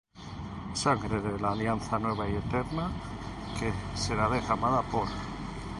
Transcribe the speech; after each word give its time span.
sangre 0.83 1.19
de 1.25 1.37
la 1.39 1.49
alianza 1.51 1.99
nueva 1.99 2.27
y 2.27 2.33
eterna, 2.35 2.89
que 3.59 3.71
será 3.93 4.27
derramada 4.29 4.81
por 4.81 5.07